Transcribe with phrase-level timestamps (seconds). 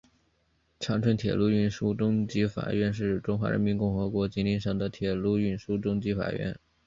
[0.79, 6.57] 长春铁路运输中级法院是中华人民共和国吉林省的铁路运输中级法院。